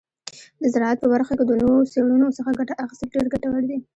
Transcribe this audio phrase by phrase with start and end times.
[0.61, 3.77] د زراعت په برخه کې د نوو څیړنو څخه ګټه اخیستل ډیر ګټور دي.